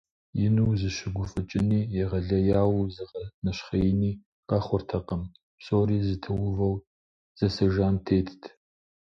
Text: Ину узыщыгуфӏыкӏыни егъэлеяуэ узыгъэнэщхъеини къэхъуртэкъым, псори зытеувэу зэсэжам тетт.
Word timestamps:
Ину 0.45 0.63
узыщыгуфӏыкӏыни 0.71 1.79
егъэлеяуэ 2.03 2.79
узыгъэнэщхъеини 2.83 4.11
къэхъуртэкъым, 4.47 5.23
псори 5.57 5.97
зытеувэу 6.07 6.75
зэсэжам 7.37 7.95
тетт. 8.05 8.41